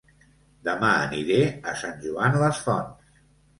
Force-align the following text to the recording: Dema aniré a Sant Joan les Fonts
Dema 0.67 0.89
aniré 1.01 1.37
a 1.73 1.75
Sant 1.83 2.01
Joan 2.07 2.41
les 2.47 2.65
Fonts 2.67 3.25